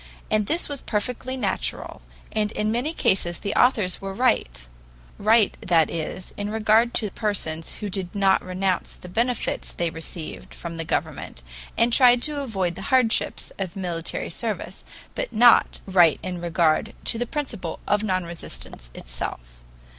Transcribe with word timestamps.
And 0.31 0.47
this 0.47 0.67
was 0.67 0.81
perfectly 0.81 1.37
natural, 1.37 2.01
and 2.31 2.51
in 2.53 2.71
many 2.71 2.91
cases 2.91 3.37
the 3.37 3.53
authors 3.53 4.01
were 4.01 4.15
right 4.15 4.67
right, 5.19 5.55
that 5.61 5.91
is, 5.91 6.33
in 6.37 6.49
regard 6.49 6.95
to 6.95 7.11
persons 7.11 7.73
who 7.73 7.87
did 7.87 8.15
not 8.15 8.41
renounce 8.43 8.95
the 8.95 9.07
benefits 9.07 9.71
they 9.71 9.91
received 9.91 10.55
from 10.55 10.77
the 10.77 10.85
government 10.85 11.43
and 11.77 11.93
tried 11.93 12.23
to 12.23 12.41
avoid 12.41 12.73
the 12.73 12.81
hardships 12.89 13.51
of 13.59 13.75
military 13.75 14.31
service, 14.31 14.83
but 15.13 15.31
not 15.31 15.81
right 15.85 16.19
in 16.23 16.41
regard 16.41 16.95
to 17.03 17.19
the 17.19 17.27
principle 17.27 17.79
of 17.87 18.01
non 18.03 18.23
resistance 18.23 18.89
itself. 18.95 19.61